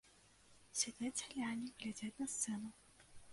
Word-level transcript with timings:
Сядзяць 0.79 1.11
сяляне, 1.23 1.67
глядзяць 1.85 2.11
на 2.23 2.29
сцэну. 2.37 2.69